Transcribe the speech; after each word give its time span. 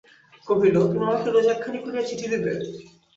কহিল, 0.47 0.75
তুমি 0.83 1.03
আমাকে 1.07 1.27
রোজ 1.27 1.47
একখানি 1.47 1.79
করিয়া 1.83 2.03
চিঠি 2.09 2.25
দিবে? 2.31 2.51